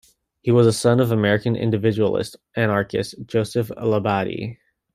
[0.41, 4.57] He was the son of American individualist anarchist Joseph Labadie.